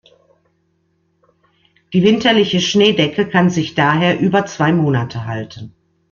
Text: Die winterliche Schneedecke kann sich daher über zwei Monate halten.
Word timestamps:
Die 1.93 2.01
winterliche 2.01 2.59
Schneedecke 2.59 3.29
kann 3.29 3.51
sich 3.51 3.75
daher 3.75 4.19
über 4.19 4.47
zwei 4.47 4.73
Monate 4.73 5.25
halten. 5.27 5.75